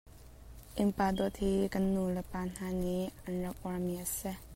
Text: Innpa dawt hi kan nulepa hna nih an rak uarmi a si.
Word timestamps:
Innpa 0.83 1.05
dawt 1.17 1.35
hi 1.41 1.51
kan 1.73 1.83
nulepa 1.93 2.39
hna 2.45 2.67
nih 2.81 3.05
an 3.25 3.33
rak 3.43 3.57
uarmi 3.63 3.93
a 4.03 4.05
si. 4.17 4.31